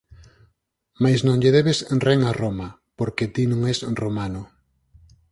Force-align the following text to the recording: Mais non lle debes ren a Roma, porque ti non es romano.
Mais 1.03 1.19
non 1.25 1.39
lle 1.41 1.55
debes 1.57 1.79
ren 2.05 2.19
a 2.29 2.31
Roma, 2.41 2.69
porque 2.97 3.25
ti 3.33 3.43
non 3.51 3.61
es 3.71 3.79
romano. 4.03 4.41